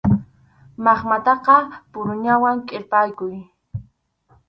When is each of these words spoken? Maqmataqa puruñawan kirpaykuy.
Maqmataqa 0.83 1.55
puruñawan 1.91 2.57
kirpaykuy. 2.67 3.35